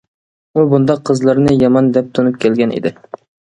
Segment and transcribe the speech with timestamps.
[0.59, 2.99] ئۇ بۇنداق قىزلارنى يامان دەپ تونۇپ كەلگەن ئىدى.